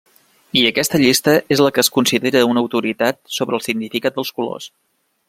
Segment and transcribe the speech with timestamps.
[0.59, 4.67] I aquesta llista és la que es considera una autoritat sobre el significat dels colors.